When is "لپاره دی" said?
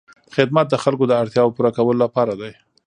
2.05-2.51